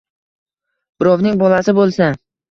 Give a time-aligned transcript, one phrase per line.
[1.03, 2.09] Birovning bolasi bo‘lsa...